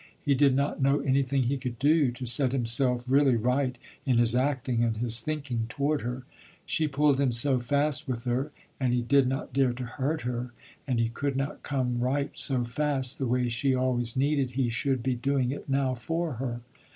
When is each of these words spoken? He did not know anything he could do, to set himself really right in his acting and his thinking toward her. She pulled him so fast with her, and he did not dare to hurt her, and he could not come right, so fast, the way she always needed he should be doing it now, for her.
He 0.19 0.33
did 0.33 0.55
not 0.55 0.81
know 0.81 0.99
anything 1.01 1.43
he 1.43 1.57
could 1.59 1.77
do, 1.77 2.11
to 2.13 2.25
set 2.25 2.53
himself 2.53 3.05
really 3.07 3.35
right 3.35 3.77
in 4.03 4.17
his 4.17 4.35
acting 4.35 4.83
and 4.83 4.97
his 4.97 5.21
thinking 5.21 5.67
toward 5.69 6.01
her. 6.01 6.23
She 6.65 6.87
pulled 6.87 7.21
him 7.21 7.31
so 7.31 7.59
fast 7.59 8.07
with 8.07 8.23
her, 8.23 8.51
and 8.79 8.93
he 8.95 9.03
did 9.03 9.27
not 9.27 9.53
dare 9.53 9.73
to 9.73 9.83
hurt 9.85 10.21
her, 10.21 10.53
and 10.87 10.97
he 10.99 11.09
could 11.09 11.35
not 11.35 11.61
come 11.61 11.99
right, 11.99 12.35
so 12.35 12.63
fast, 12.65 13.19
the 13.19 13.27
way 13.27 13.47
she 13.47 13.75
always 13.75 14.17
needed 14.17 14.53
he 14.57 14.69
should 14.69 15.03
be 15.03 15.13
doing 15.13 15.51
it 15.51 15.69
now, 15.69 15.93
for 15.93 16.33
her. 16.33 16.61